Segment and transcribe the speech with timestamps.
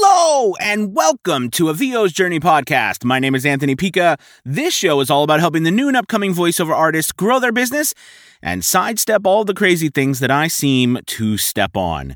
[0.00, 3.04] Hello and welcome to a VO's Journey podcast.
[3.04, 4.16] My name is Anthony Pica.
[4.44, 7.94] This show is all about helping the new and upcoming voiceover artists grow their business
[8.40, 12.14] and sidestep all the crazy things that I seem to step on.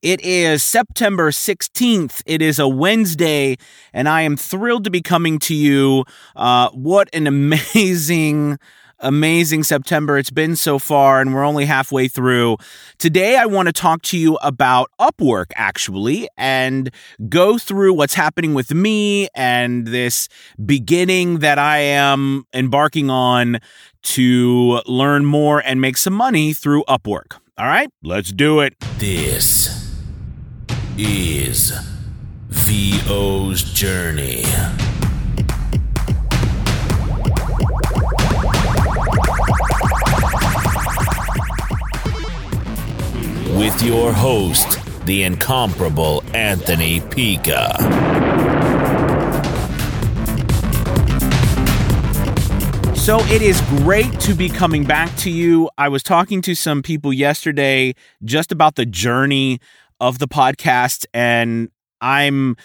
[0.00, 2.22] It is September 16th.
[2.24, 3.58] It is a Wednesday,
[3.92, 6.06] and I am thrilled to be coming to you.
[6.34, 8.58] Uh, what an amazing
[9.00, 12.56] amazing September it's been so far, and we're only halfway through.
[12.98, 16.90] Today, I want to talk to you about Upwork, actually, and
[17.28, 20.28] go through what's happening with me and this
[20.64, 23.58] beginning that I am embarking on
[24.02, 27.38] to learn more and make some money through Upwork.
[27.56, 28.78] All right, let's do it.
[28.98, 29.92] This
[30.96, 31.72] is
[32.48, 34.44] VO's Journey.
[43.56, 47.74] With your host, the incomparable Anthony Pica.
[52.94, 55.70] So it is great to be coming back to you.
[55.78, 59.60] I was talking to some people yesterday just about the journey
[59.98, 61.70] of the podcast, and
[62.02, 62.56] I'm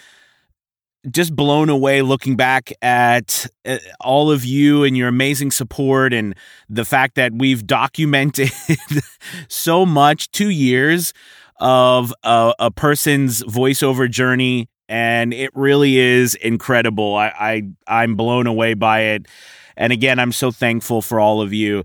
[1.10, 6.34] just blown away looking back at uh, all of you and your amazing support and
[6.68, 8.50] the fact that we've documented
[9.48, 11.12] so much two years
[11.56, 18.46] of a, a, person's voiceover journey and it really is incredible I, I i'm blown
[18.46, 19.26] away by it
[19.76, 21.84] and again i'm so thankful for all of you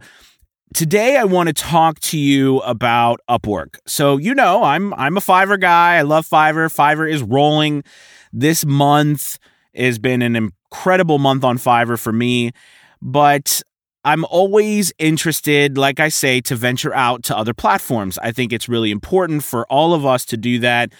[0.71, 3.77] Today I want to talk to you about Upwork.
[3.87, 5.95] So you know, I'm I'm a Fiverr guy.
[5.95, 6.71] I love Fiverr.
[6.71, 7.83] Fiverr is rolling
[8.31, 9.39] this month
[9.75, 12.51] has been an incredible month on Fiverr for me,
[13.01, 13.61] but
[14.03, 18.17] I'm always interested, like I say, to venture out to other platforms.
[18.19, 20.93] I think it's really important for all of us to do that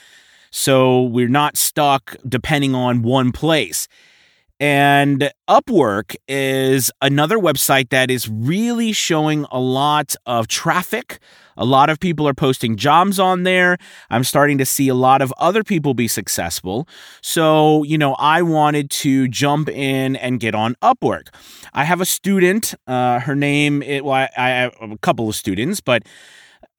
[0.51, 3.87] so we're not stuck depending on one place.
[4.59, 11.19] And Upwork is another website that is really showing a lot of traffic,
[11.55, 13.77] a lot of people are posting jobs on there.
[14.09, 16.87] I'm starting to see a lot of other people be successful.
[17.21, 21.27] So, you know, I wanted to jump in and get on Upwork.
[21.73, 22.73] I have a student.
[22.87, 26.03] Uh, her name, it, well, I, I have a couple of students, but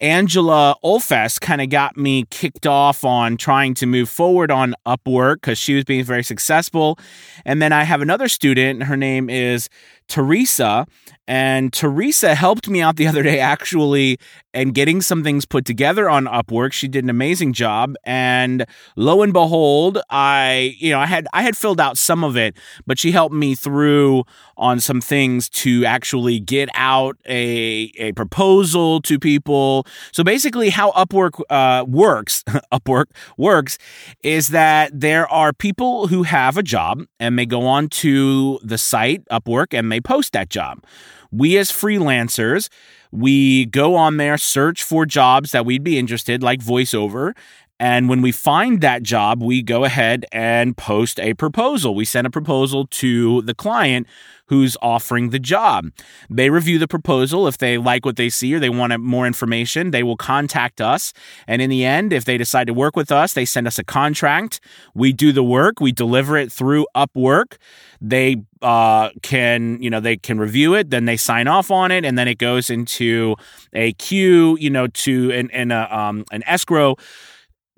[0.00, 5.34] Angela Olfest kind of got me kicked off on trying to move forward on Upwork
[5.36, 6.98] because she was being very successful.
[7.44, 8.84] And then I have another student.
[8.84, 9.68] Her name is
[10.10, 10.86] Teresa.
[11.26, 14.18] And Teresa helped me out the other day actually
[14.52, 16.72] and getting some things put together on Upwork.
[16.72, 17.94] She did an amazing job.
[18.04, 18.66] And
[18.96, 22.56] lo and behold, I, you know, I had I had filled out some of it,
[22.86, 24.24] but she helped me through
[24.56, 29.86] on some things to actually get out a a proposal to people.
[30.12, 32.42] So basically how Upwork uh, works,
[32.72, 33.06] Upwork
[33.36, 33.78] works
[34.24, 38.78] is that there are people who have a job and they go on to the
[38.78, 40.84] site Upwork and they post that job.
[41.32, 42.68] We as freelancers,
[43.12, 47.36] we go on there, search for jobs that we'd be interested, like voiceover,
[47.80, 51.94] and when we find that job, we go ahead and post a proposal.
[51.94, 54.06] We send a proposal to the client
[54.48, 55.86] who's offering the job.
[56.28, 57.46] They review the proposal.
[57.48, 61.14] If they like what they see or they want more information, they will contact us.
[61.46, 63.84] And in the end, if they decide to work with us, they send us a
[63.84, 64.60] contract.
[64.92, 67.56] We do the work, we deliver it through Upwork.
[68.00, 72.04] They uh, can, you know, they can review it, then they sign off on it,
[72.04, 73.36] and then it goes into
[73.72, 76.96] a queue, you know, to an, an, uh, um, an escrow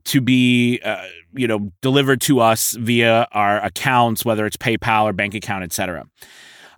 [0.04, 5.12] to be uh, you know delivered to us via our accounts whether it's paypal or
[5.12, 6.04] bank account etc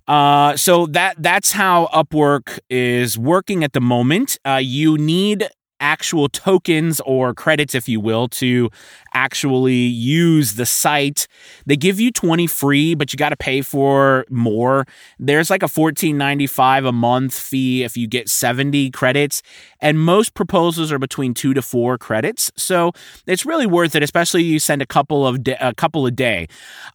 [0.07, 4.39] uh, so that that's how upwork is working at the moment.
[4.45, 5.49] Uh, you need
[5.85, 8.71] actual tokens or credits, if you will, to
[9.13, 11.29] actually use the site.
[11.67, 14.87] They give you 20 free, but you got to pay for more.
[15.19, 19.43] There's like a 14.95 a month fee if you get 70 credits,
[19.81, 22.51] and most proposals are between 2 to 4 credits.
[22.57, 22.93] So,
[23.27, 26.49] it's really worth it, especially you send a couple of de- a couple a day.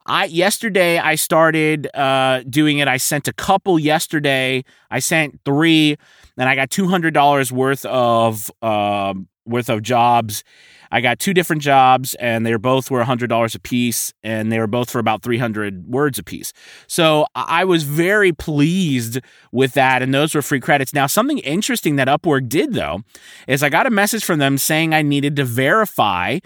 [0.07, 2.87] I yesterday I started uh, doing it.
[2.87, 4.63] I sent a couple yesterday.
[4.91, 5.97] I sent 3
[6.39, 9.13] and I got two hundred dollars worth of uh,
[9.45, 10.43] worth of jobs.
[10.91, 14.57] I got two different jobs, and they both were hundred dollars a piece, and they
[14.57, 16.53] were both for about three hundred words a piece.
[16.87, 19.19] So I was very pleased
[19.51, 20.93] with that, and those were free credits.
[20.93, 23.01] Now, something interesting that Upwork did though
[23.47, 26.39] is I got a message from them saying I needed to verify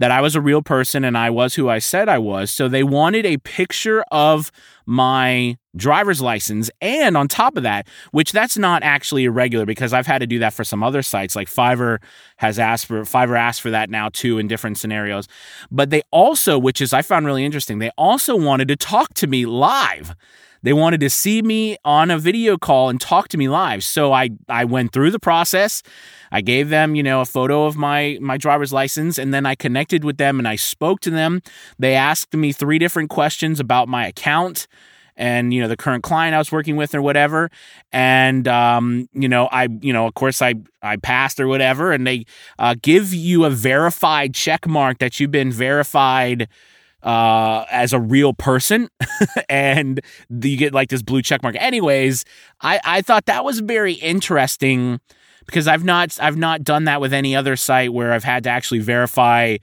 [0.00, 2.50] that I was a real person and I was who I said I was.
[2.50, 4.50] So they wanted a picture of
[4.86, 10.06] my driver's license and on top of that which that's not actually irregular because i've
[10.06, 11.36] had to do that for some other sites.
[11.36, 11.98] Like fiverr
[12.38, 15.28] has asked for fiverr asked for that now too in different scenarios.
[15.70, 19.26] But they also which is i found really interesting they also wanted to talk to
[19.26, 20.16] me live
[20.62, 23.82] they wanted to see me on a video call and talk to me live.
[23.84, 25.82] So I I went through the process.
[26.32, 29.54] I gave them, you know, a photo of my my driver's license and then I
[29.54, 31.42] connected with them and I spoke to them.
[31.78, 34.66] They asked me three different questions about my account
[35.20, 37.50] and you know the current client I was working with or whatever.
[37.92, 42.06] And um, you know, I you know, of course, I I passed or whatever, and
[42.06, 42.24] they
[42.58, 46.48] uh, give you a verified check mark that you've been verified
[47.02, 48.88] uh, as a real person
[49.48, 51.56] and you get like this blue check mark.
[51.58, 52.24] Anyways,
[52.60, 55.00] I, I thought that was very interesting
[55.46, 58.50] because I've not I've not done that with any other site where I've had to
[58.50, 59.56] actually verify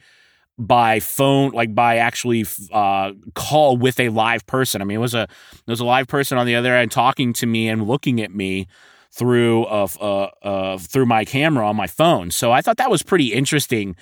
[0.60, 4.82] by phone like by actually uh, call with a live person.
[4.82, 7.34] I mean, it was a it was a live person on the other end talking
[7.34, 8.68] to me and looking at me
[9.12, 12.32] through uh, uh, uh, through my camera on my phone.
[12.32, 13.96] So I thought that was pretty interesting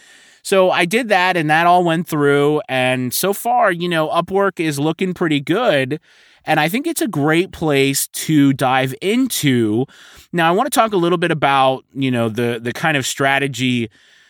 [0.46, 2.62] so I did that and that all went through.
[2.70, 6.00] And so far, you know, Upwork is looking pretty good.
[6.46, 9.88] And I think it's a great place to dive into.
[10.32, 13.08] Now, I want to talk a little bit about, you know, the the kind of
[13.08, 13.90] strategy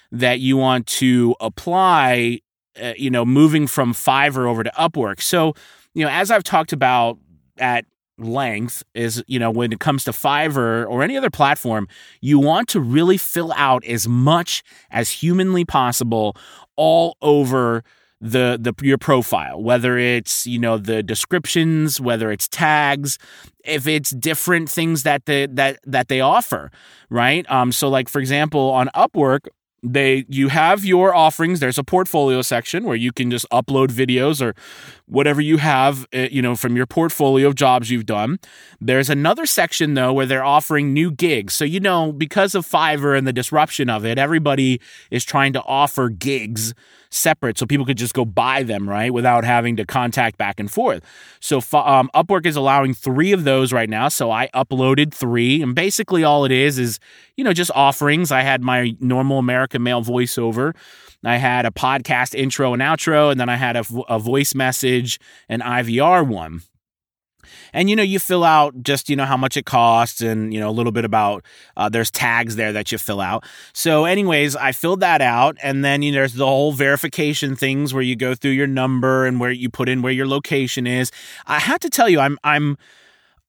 [0.09, 2.39] that you want to apply,
[2.81, 5.21] uh, you know, moving from Fiverr over to Upwork.
[5.21, 5.53] So,
[5.93, 7.17] you know, as I've talked about
[7.57, 7.83] at
[8.17, 11.87] length is, you know, when it comes to Fiverr or any other platform,
[12.21, 16.35] you want to really fill out as much as humanly possible
[16.75, 17.83] all over
[18.21, 23.19] the the your profile whether it's you know the descriptions whether it's tags
[23.65, 26.71] if it's different things that the that that they offer
[27.09, 27.45] right?
[27.51, 29.47] Um so like for example on upwork
[29.85, 31.59] they you have your offerings.
[31.59, 34.55] There's a portfolio section where you can just upload videos or
[35.05, 38.39] whatever you have eh, you know from your portfolio of jobs you've done.
[38.81, 41.53] There's another section though where they're offering new gigs.
[41.53, 45.61] So you know because of fiverr and the disruption of it everybody is trying to
[45.63, 46.73] offer gigs
[47.15, 49.13] separate so people could just go buy them, right?
[49.13, 51.03] Without having to contact back and forth.
[51.39, 54.09] So um, Upwork is allowing three of those right now.
[54.09, 55.61] So I uploaded three.
[55.61, 56.99] And basically all it is is,
[57.35, 58.31] you know, just offerings.
[58.31, 60.75] I had my normal American male voiceover.
[61.23, 65.19] I had a podcast intro and outro, and then I had a, a voice message
[65.49, 66.61] and IVR one
[67.73, 70.59] and you know you fill out just you know how much it costs and you
[70.59, 71.43] know a little bit about
[71.77, 73.43] uh, there's tags there that you fill out.
[73.73, 77.93] So anyways i filled that out and then you know, there's the whole verification things
[77.93, 81.11] where you go through your number and where you put in where your location is.
[81.47, 82.77] I have to tell you i'm i'm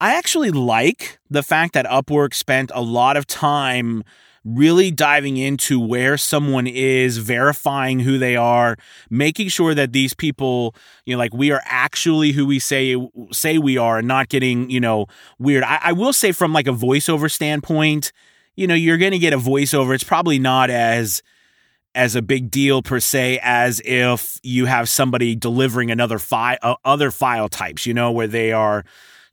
[0.01, 4.05] i actually like the fact that upwork spent a lot of time
[4.47, 8.77] really diving into where someone is, verifying who they are,
[9.11, 12.97] making sure that these people, you know, like we are actually who we say
[13.33, 15.07] say we are, and not getting, you know,
[15.39, 15.65] weird.
[15.65, 18.13] I, I will say from like a voiceover standpoint,
[18.55, 19.95] you know, you're going to get a voiceover.
[19.95, 21.23] It's probably not as
[21.97, 26.77] as a big deal per se as if you have somebody delivering another file, uh,
[26.85, 28.85] other file types, you know, where they are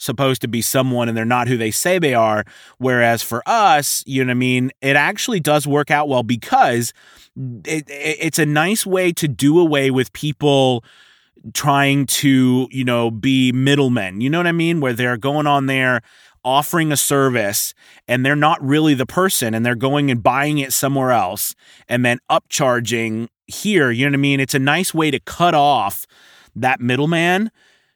[0.04, 2.46] supposed to be someone and they're not who they say they are.
[2.78, 4.72] Whereas for us, you know what I mean?
[4.82, 6.94] It actually does work out well because
[7.36, 10.84] it, it, it's a nice way to do away with people
[11.54, 14.22] trying to, you know, be middlemen.
[14.22, 14.80] You know what I mean?
[14.80, 16.02] Where they're going on there
[16.46, 17.74] offering a service
[18.08, 21.56] and they're not really the person and they're going and buying it somewhere else
[21.88, 23.92] and then upcharging here.
[23.92, 24.40] You know what I mean?
[24.40, 26.06] It's a nice way to cut off
[26.56, 27.50] that middleman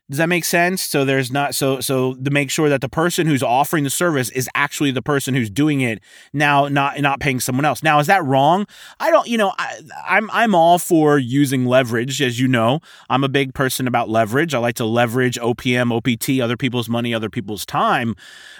[0.09, 0.81] does that make sense?
[0.81, 4.29] So there's not so so to make sure that the person who's offering the service
[4.29, 7.83] is actually the person who's doing it now, not not paying someone else.
[7.83, 8.67] Now, is that wrong?
[9.01, 9.27] I don't.
[9.27, 12.79] You know, I, I'm I'm all for using leverage, as you know.
[13.09, 14.53] I'm a big person about leverage.
[14.53, 18.15] I like to leverage OPM, OPT, other people's money, other people's time.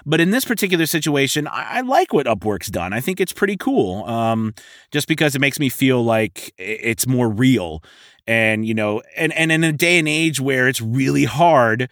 [0.06, 2.92] But in this particular situation, I, I like what Upwork's done.
[2.92, 4.04] I think it's pretty cool.
[4.04, 4.54] Um,
[4.92, 7.82] just because it makes me feel like it's more real
[8.28, 11.90] and you know and and in a day and age where it's really hard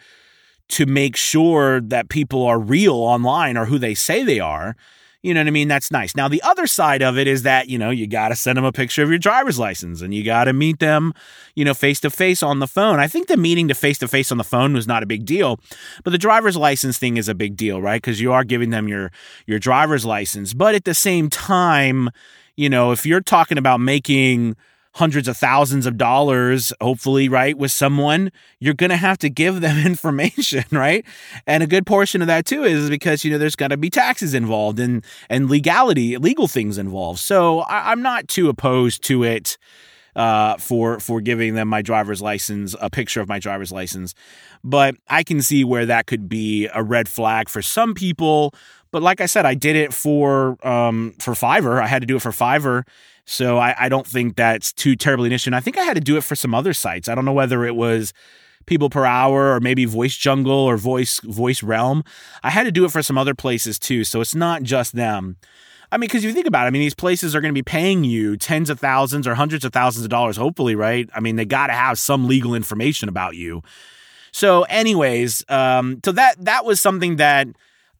[0.68, 4.76] to make sure that people are real online or who they say they are
[5.26, 5.68] you know what I mean?
[5.68, 6.16] That's nice.
[6.16, 8.64] Now, the other side of it is that, you know, you got to send them
[8.64, 11.16] a picture of your driver's license and you got to meet them,
[11.56, 13.00] you know, face to face on the phone.
[13.00, 15.26] I think the meeting to face to face on the phone was not a big
[15.26, 15.60] deal,
[16.04, 18.00] but the driver's license thing is a big deal, right?
[18.00, 19.12] Because you are giving them your,
[19.48, 20.54] your driver's license.
[20.54, 22.12] But at the same time,
[22.56, 24.56] you know, if you're talking about making,
[24.96, 29.60] hundreds of thousands of dollars, hopefully, right, with someone, you're going to have to give
[29.60, 31.06] them information, right?
[31.46, 33.90] And a good portion of that too is because, you know, there's got to be
[33.90, 37.20] taxes involved and, and legality, legal things involved.
[37.20, 39.58] So I, I'm not too opposed to it
[40.16, 44.16] uh, for for giving them my driver's license, a picture of my driver's license.
[44.64, 48.54] But I can see where that could be a red flag for some people.
[48.92, 51.82] But like I said, I did it for um, for Fiverr.
[51.82, 52.84] I had to do it for Fiverr.
[53.26, 55.50] So I, I don't think that's too terribly an issue.
[55.50, 57.10] And I think I had to do it for some other sites.
[57.10, 58.14] I don't know whether it was
[58.66, 62.04] people per hour or maybe voice jungle or voice voice realm.
[62.44, 64.04] I had to do it for some other places too.
[64.04, 65.38] So it's not just them.
[65.92, 67.64] I mean because you think about it i mean these places are going to be
[67.64, 71.10] paying you tens of thousands or hundreds of thousands of dollars hopefully right?
[71.14, 73.62] I mean they got to have some legal information about you.
[74.32, 77.48] So anyways um so that that was something that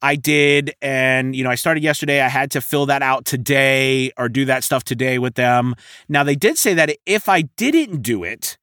[0.02, 0.74] I did.
[0.82, 2.22] And, you know, I started yesterday.
[2.22, 5.76] I had to fill that out today or do that stuff today with them.
[6.10, 8.58] Now, they did say that if I didn't do it,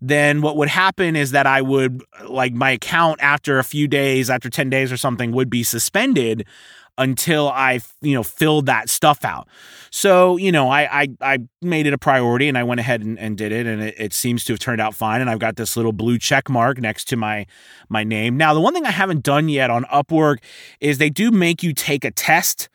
[0.00, 4.28] then what would happen is that I would, like, my account after a few days,
[4.28, 6.46] after 10 days or something, would be suspended
[6.96, 9.48] until I, you know, filled that stuff out.
[9.90, 13.18] So, you know, I I, I made it a priority and I went ahead and,
[13.18, 15.20] and did it, and it, it, seems to have turned out fine.
[15.20, 17.46] And I've got this little blue check mark next to my
[17.88, 18.36] my name.
[18.36, 20.38] Now, the one thing I haven't done yet on Upwork
[20.80, 22.68] is they do make you take a test.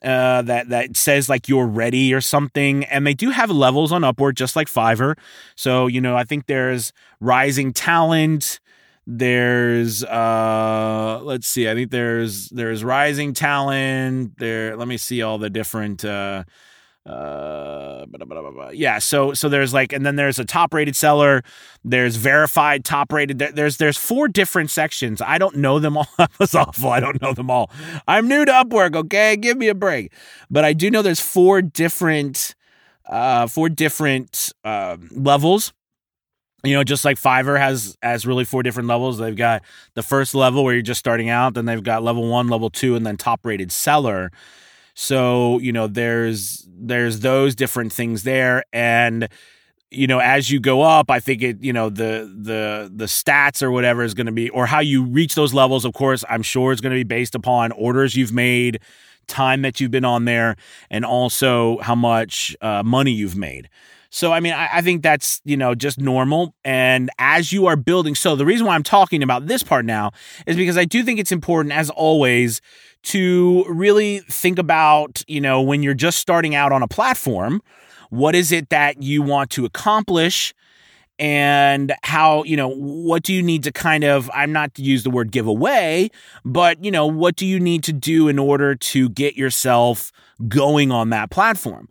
[0.00, 4.02] Uh, that that says like you're ready or something, and they do have levels on
[4.02, 5.18] Upwork, just like Fiverr.
[5.56, 8.60] So you know, I think there's rising talent,
[9.10, 15.38] there's uh let's see i think there's there's rising talent there let me see all
[15.38, 16.44] the different uh
[17.06, 20.94] uh blah, blah, blah, yeah so so there's like and then there's a top rated
[20.94, 21.42] seller
[21.84, 25.22] there's verified top rated there's there's four different sections.
[25.22, 26.08] I don't know them all.
[26.18, 26.90] That was awful.
[26.90, 27.70] I don't know them all.
[28.06, 29.36] I'm new to upwork okay?
[29.36, 30.12] Give me a break.
[30.50, 32.54] But i do know there's four different
[33.06, 35.72] uh four different uh levels
[36.64, 39.18] you know, just like Fiverr has has really four different levels.
[39.18, 39.62] They've got
[39.94, 42.96] the first level where you're just starting out, then they've got level one, level two,
[42.96, 44.30] and then top rated seller.
[44.94, 49.28] So you know, there's there's those different things there, and
[49.90, 53.62] you know, as you go up, I think it, you know, the the the stats
[53.62, 55.84] or whatever is going to be, or how you reach those levels.
[55.84, 58.80] Of course, I'm sure is going to be based upon orders you've made,
[59.28, 60.56] time that you've been on there,
[60.90, 63.68] and also how much uh, money you've made.
[64.10, 66.54] So, I mean, I, I, think that's, you know, just normal.
[66.64, 70.12] And as you are building, so the reason why I'm talking about this part now
[70.46, 72.60] is because I do think it's important, as always,
[73.04, 77.62] to really think about, you know, when you're just starting out on a platform,
[78.10, 80.54] what is it that you want to accomplish?
[81.18, 85.02] and how you know what do you need to kind of i'm not to use
[85.02, 86.08] the word giveaway
[86.44, 90.12] but you know what do you need to do in order to get yourself
[90.46, 91.88] going on that platform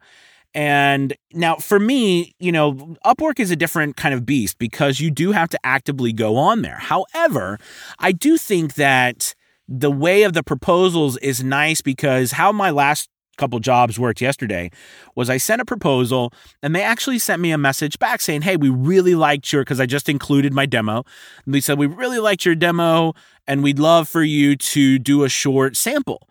[0.53, 2.73] and now for me, you know,
[3.05, 6.61] Upwork is a different kind of beast because you do have to actively go on
[6.61, 6.77] there.
[6.77, 7.59] However,
[7.99, 9.35] I do think that
[9.67, 14.71] the way of the proposals is nice because how my last couple jobs worked yesterday
[15.15, 18.57] was I sent a proposal and they actually sent me a message back saying, Hey,
[18.57, 21.03] we really liked your, because I just included my demo.
[21.45, 23.13] And they said, We really liked your demo
[23.45, 26.27] and we'd love for you to do a short sample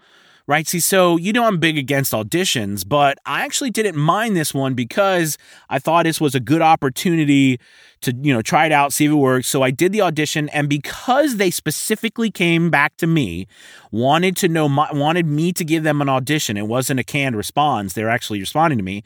[0.47, 0.67] right?
[0.67, 4.75] See, so you know, I'm big against auditions, but I actually didn't mind this one
[4.75, 5.39] because
[5.69, 7.59] I thought this was a good opportunity
[8.03, 9.49] to, you know, try it out, see if it works.
[9.49, 13.47] So I did the audition, and because they specifically came back to me,
[13.91, 16.57] wanted to know, my, wanted me to give them an audition.
[16.57, 19.03] It wasn't a canned response; they're actually responding to me.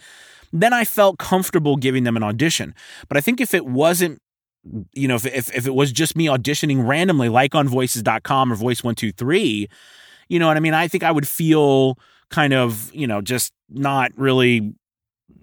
[0.52, 2.74] Then I felt comfortable giving them an audition.
[3.08, 4.20] But I think if it wasn't
[4.92, 8.56] you know, if, if, if it was just me auditioning randomly, like on voices.com or
[8.56, 9.68] voice123,
[10.30, 10.72] you know what I mean?
[10.72, 11.98] I think I would feel
[12.30, 14.72] kind of, you know, just not really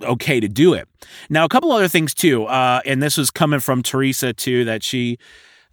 [0.01, 0.87] okay to do it.
[1.29, 4.81] Now, a couple other things too, uh, and this was coming from Teresa too, that
[4.83, 5.17] she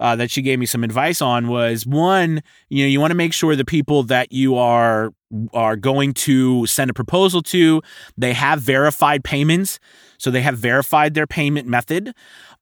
[0.00, 3.16] uh, that she gave me some advice on was one, you know, you want to
[3.16, 5.12] make sure the people that you are
[5.52, 7.82] are going to send a proposal to,
[8.16, 9.80] they have verified payments,
[10.18, 12.14] so they have verified their payment method.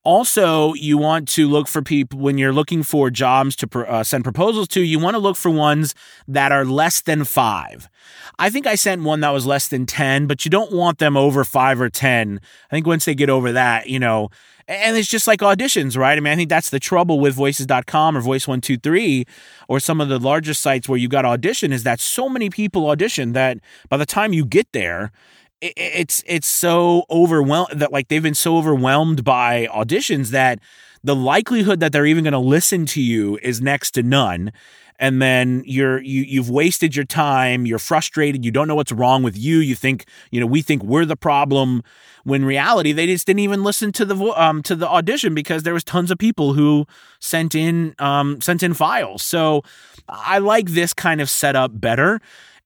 [0.04, 4.24] Also, you want to look for people when you're looking for jobs to uh, send
[4.24, 5.94] proposals to, you want to look for ones
[6.26, 7.88] that are less than five.
[8.38, 11.16] I think I sent one that was less than 10, but you don't want them
[11.16, 12.40] over five or 10.
[12.70, 14.30] I think once they get over that, you know,
[14.72, 16.16] and it's just like auditions, right?
[16.16, 19.26] I mean, I think that's the trouble with voices.com or voice123
[19.68, 22.88] or some of the larger sites where you got audition is that so many people
[22.88, 25.12] audition that by the time you get there,
[25.60, 30.58] it's it's so overwhelmed that like they've been so overwhelmed by auditions that
[31.04, 34.52] the likelihood that they're even going to listen to you is next to none
[34.98, 39.22] and then you're you you've wasted your time you're frustrated you don't know what's wrong
[39.22, 41.82] with you you think you know we think we're the problem
[42.24, 45.74] when reality they just didn't even listen to the um to the audition because there
[45.74, 46.86] was tons of people who
[47.18, 49.62] sent in um sent in files so
[50.08, 52.20] i like this kind of setup better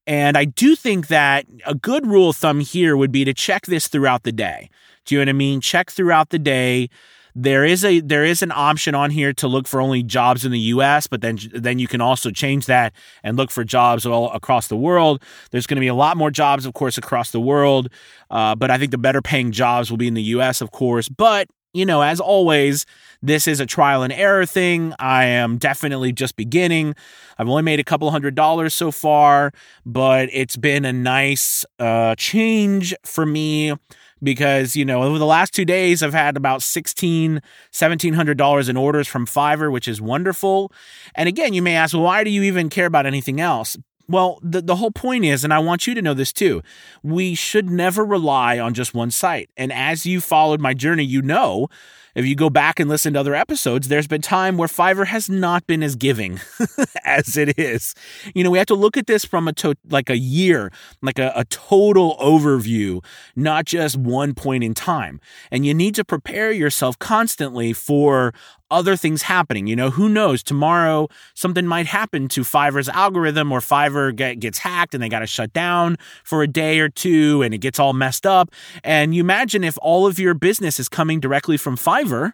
[0.06, 3.66] and I do think that a good rule of thumb here would be to check
[3.66, 4.70] this throughout the day.
[5.04, 5.60] Do you know what I mean?
[5.60, 6.90] Check throughout the day.
[7.38, 10.52] There is a there is an option on here to look for only jobs in
[10.52, 14.30] the U.S., but then then you can also change that and look for jobs all
[14.32, 15.22] across the world.
[15.50, 17.90] There's going to be a lot more jobs, of course, across the world,
[18.30, 21.10] uh, but I think the better paying jobs will be in the U.S., of course.
[21.10, 22.86] But you know, as always,
[23.20, 24.94] this is a trial and error thing.
[24.98, 26.94] I am definitely just beginning.
[27.36, 29.52] I've only made a couple hundred dollars so far,
[29.84, 33.74] but it's been a nice uh, change for me
[34.23, 37.42] because, you know, over the last two days, I've had about $1,600,
[37.73, 40.73] $1,700 in orders from Fiverr, which is wonderful.
[41.14, 43.76] And again, you may ask, well, why do you even care about anything else?
[44.08, 46.62] Well, the, the whole point is, and I want you to know this too,
[47.02, 49.50] we should never rely on just one site.
[49.56, 51.68] And as you followed my journey, you know
[52.16, 55.28] if you go back and listen to other episodes, there's been time where Fiverr has
[55.28, 56.40] not been as giving
[57.04, 57.94] as it is.
[58.34, 60.72] You know, we have to look at this from a to- like a year,
[61.02, 63.04] like a, a total overview,
[63.36, 65.20] not just one point in time.
[65.50, 68.32] And you need to prepare yourself constantly for
[68.70, 69.66] other things happening.
[69.66, 70.42] You know, who knows?
[70.42, 75.20] Tomorrow something might happen to Fiverr's algorithm or Fiverr get, gets hacked and they got
[75.20, 78.50] to shut down for a day or two and it gets all messed up.
[78.82, 82.32] And you imagine if all of your business is coming directly from Fiverr.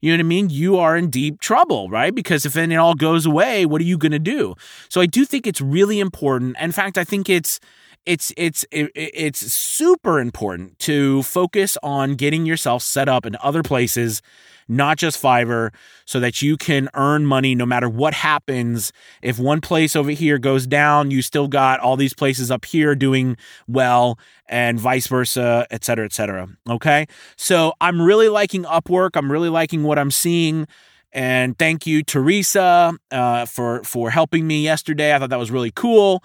[0.00, 0.50] You know what I mean?
[0.50, 2.14] You are in deep trouble, right?
[2.14, 4.54] Because if then it all goes away, what are you going to do?
[4.90, 6.56] So I do think it's really important.
[6.60, 7.58] In fact, I think it's
[8.04, 14.20] it's it's it's super important to focus on getting yourself set up in other places
[14.68, 15.72] not just Fiverr,
[16.04, 18.92] so that you can earn money no matter what happens.
[19.22, 22.94] If one place over here goes down, you still got all these places up here
[22.94, 24.18] doing well,
[24.48, 26.48] and vice versa, et cetera, et cetera.
[26.68, 27.06] Okay.
[27.36, 29.10] So I'm really liking Upwork.
[29.14, 30.66] I'm really liking what I'm seeing.
[31.12, 35.14] And thank you, Teresa, uh, for for helping me yesterday.
[35.14, 36.24] I thought that was really cool.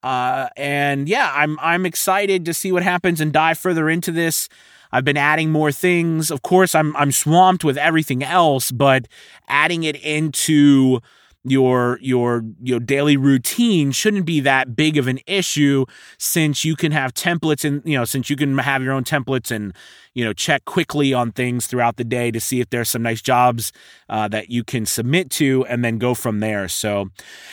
[0.00, 4.48] Uh, and yeah, I'm I'm excited to see what happens and dive further into this.
[4.92, 6.30] I've been adding more things.
[6.30, 9.06] Of course, I'm I'm swamped with everything else, but
[9.48, 11.00] adding it into
[11.44, 15.84] your your your daily routine shouldn't be that big of an issue
[16.18, 19.50] since you can have templates and you know since you can have your own templates
[19.52, 19.72] and
[20.14, 23.22] you know check quickly on things throughout the day to see if there's some nice
[23.22, 23.72] jobs
[24.08, 26.66] uh, that you can submit to and then go from there.
[26.66, 27.10] So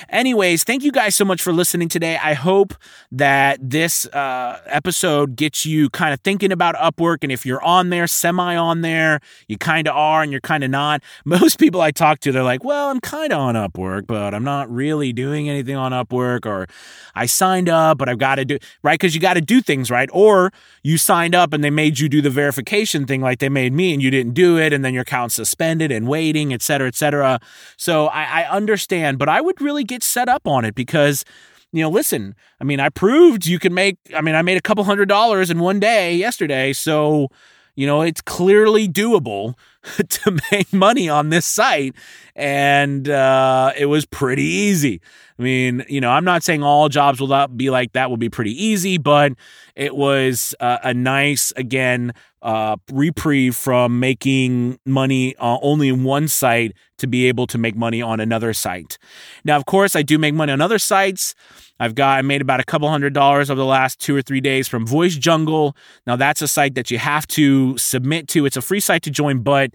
[0.09, 2.17] anyways thank you guys so much for listening today.
[2.17, 2.73] I hope
[3.11, 7.89] that this uh, episode gets you kind of thinking about upwork and if you're on
[7.91, 11.03] there semi on there you kind of are and you're kind of not.
[11.25, 13.74] Most people i talk to they're like well i'm kind of on upwork
[14.07, 16.67] but i'm not really doing anything on upwork or
[17.15, 19.91] i signed up but i've got to do right because you got to do things
[19.91, 20.51] right or
[20.83, 23.93] you signed up and they made you do the verification thing like they made me
[23.93, 26.95] and you didn't do it and then your account's suspended and waiting, et cetera, et
[26.95, 27.39] cetera.
[27.77, 31.25] So I, I understand, but I would really get set up on it because
[31.71, 34.61] you know, listen, I mean, I proved you can make, I mean, I made a
[34.61, 36.71] couple hundred dollars in one day yesterday.
[36.71, 37.27] So,
[37.75, 39.55] you know, it's clearly doable
[40.09, 41.95] to make money on this site.
[42.35, 45.01] And uh, it was pretty easy.
[45.37, 48.17] I mean, you know, I'm not saying all jobs will not be like that will
[48.17, 49.33] be pretty easy, but
[49.75, 56.27] it was uh, a nice, again, uh, reprieve from making money uh, only in one
[56.27, 58.97] site to be able to make money on another site.
[59.43, 61.35] Now, of course, I do make money on other sites.
[61.79, 64.39] I've got I made about a couple hundred dollars over the last two or three
[64.41, 65.75] days from Voice Jungle.
[66.07, 68.45] Now that's a site that you have to submit to.
[68.45, 69.74] It's a free site to join, but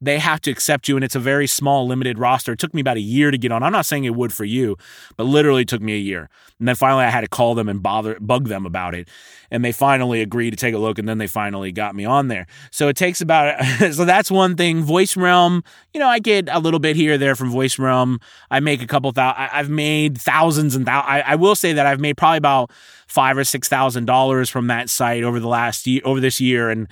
[0.00, 2.52] they have to accept you and it's a very small limited roster.
[2.52, 3.62] It took me about a year to get on.
[3.62, 4.76] I'm not saying it would for you,
[5.16, 6.30] but literally took me a year.
[6.58, 9.08] And then finally I had to call them and bother bug them about it.
[9.50, 12.28] And they finally agreed to take a look and then they finally got me on
[12.28, 12.46] there.
[12.70, 14.82] So it takes about so that's one thing.
[14.82, 18.20] Voice Realm, you know, I get a little bit here or there from Voice Realm.
[18.50, 21.10] I make a couple thousand I've made thousands and thousands.
[21.10, 22.70] I, I will say that I've made probably about
[23.06, 26.70] five or six thousand dollars from that site over the last year over this year
[26.70, 26.88] and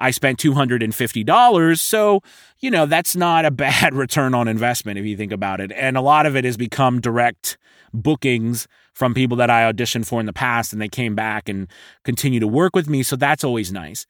[0.00, 1.78] I spent $250.
[1.78, 2.22] So,
[2.58, 5.70] you know, that's not a bad return on investment if you think about it.
[5.72, 7.58] And a lot of it has become direct
[7.92, 8.66] bookings
[9.00, 11.66] from people that I auditioned for in the past and they came back and
[12.04, 13.02] continue to work with me.
[13.02, 14.06] So that's always nice.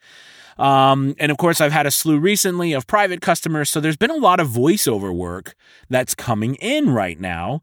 [0.58, 3.70] Um, and of course, I've had a slew recently of private customers.
[3.70, 5.54] So there's been a lot of voiceover work
[5.88, 7.62] that's coming in right now.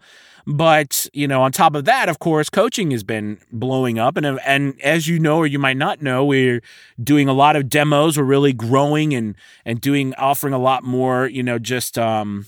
[0.50, 4.16] But, you know, on top of that, of course, coaching has been blowing up.
[4.16, 6.62] And, and as you know, or you might not know, we're
[7.04, 8.18] doing a lot of demos.
[8.18, 9.36] We're really growing and,
[9.66, 12.46] and doing, offering a lot more, you know, just, um,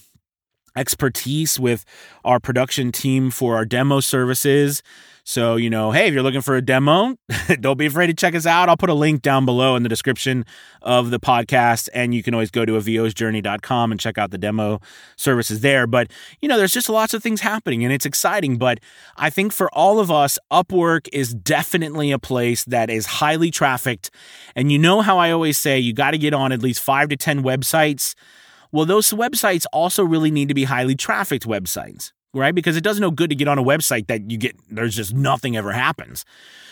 [0.75, 1.85] expertise with
[2.23, 4.81] our production team for our demo services.
[5.29, 7.15] So, you know, hey, if you're looking for a demo,
[7.59, 8.67] don't be afraid to check us out.
[8.67, 10.43] I'll put a link down below in the description
[10.81, 14.79] of the podcast, and you can always go to avosjourney.com and check out the demo
[15.17, 15.85] services there.
[15.85, 16.09] But,
[16.41, 18.57] you know, there's just lots of things happening and it's exciting.
[18.57, 18.79] But
[19.17, 24.09] I think for all of us, Upwork is definitely a place that is highly trafficked.
[24.55, 27.09] And you know how I always say you got to get on at least five
[27.09, 28.15] to 10 websites.
[28.71, 32.53] Well, those websites also really need to be highly trafficked websites right?
[32.53, 35.13] Because it does no good to get on a website that you get, there's just
[35.13, 36.25] nothing ever happens.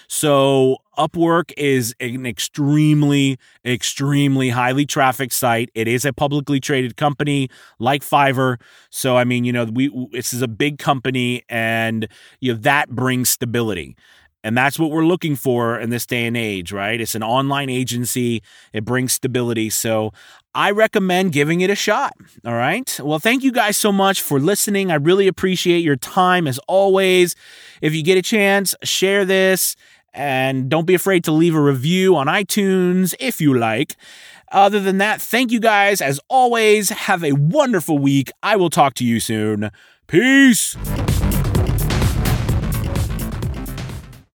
[0.08, 5.70] So Upwork is an extremely, extremely highly trafficked site.
[5.76, 8.62] It is a publicly traded company like Fiverr.
[8.90, 12.08] So, I mean, you know, we, this is a big company and,
[12.40, 13.98] you know, that brings stability.
[14.44, 17.02] And that's what we're looking for in this day and age, right?
[17.02, 19.70] It's an online agency, it brings stability.
[19.70, 20.14] So
[20.58, 22.16] I recommend giving it a shot.
[22.44, 23.00] All right.
[23.04, 24.90] Well, thank you guys so much for listening.
[24.90, 27.36] I really appreciate your time as always.
[27.80, 29.76] If you get a chance, share this
[30.16, 33.96] and don't be afraid to leave a review on iTunes if you like.
[34.52, 36.90] Other than that, thank you guys as always.
[36.90, 38.32] Have a wonderful week.
[38.42, 39.70] I will talk to you soon.
[40.08, 40.76] Peace.